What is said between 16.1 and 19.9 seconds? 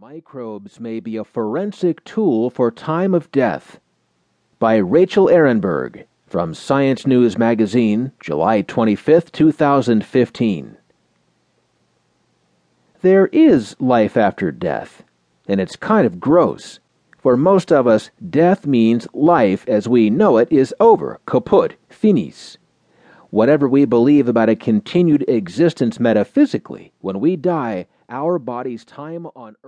gross. For most of us, death means life as